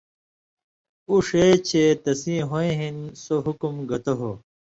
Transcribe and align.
اُو 1.07 1.15
ݜے 1.27 1.45
چے 1.67 1.83
تسی 2.03 2.35
ہویں 2.49 2.73
ہِن 2.79 2.97
سُو 3.23 3.35
حُکُم 3.45 3.75
گتہ 3.89 4.13
ہو، 4.19 4.31